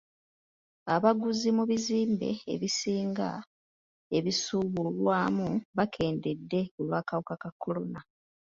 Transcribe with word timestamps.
Abaguzi 0.95 1.49
mu 1.57 1.63
bizimbe 1.69 2.29
ebisinga 2.53 3.29
ebisuubulwamu 4.17 5.49
bakendedde 5.77 6.61
olw'akawuka 6.79 7.35
ka 7.41 7.51
kolona. 7.61 7.99